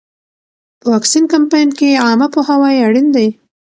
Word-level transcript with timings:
په 0.79 0.85
واکسین 0.93 1.23
کمپاین 1.33 1.69
کې 1.77 2.01
عامه 2.05 2.27
پوهاوی 2.33 2.75
اړین 2.87 3.07
دی. 3.15 3.27